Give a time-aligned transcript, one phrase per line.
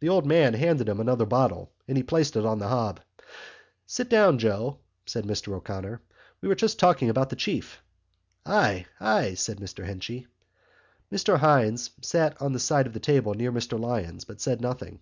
[0.00, 2.98] The old man handed him another bottle and he placed it on the hob.
[3.86, 6.02] "Sit down, Joe," said Mr O'Connor,
[6.42, 7.80] "we're just talking about the Chief."
[8.44, 10.26] "Ay, ay!" said Mr Henchy.
[11.12, 14.98] Mr Hynes sat on the side of the table near Mr Lyons but said nothing.